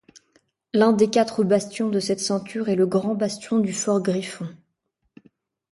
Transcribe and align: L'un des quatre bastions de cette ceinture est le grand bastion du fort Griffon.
L'un 0.73 0.93
des 0.93 1.11
quatre 1.11 1.43
bastions 1.43 1.89
de 1.89 1.99
cette 1.99 2.19
ceinture 2.21 2.69
est 2.69 2.75
le 2.75 2.87
grand 2.87 3.13
bastion 3.13 3.59
du 3.59 3.71
fort 3.71 4.01
Griffon. 4.01 4.49